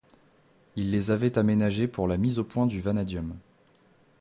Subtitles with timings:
[0.77, 3.35] Il les avait aménagés pour la mise au point du vanadium.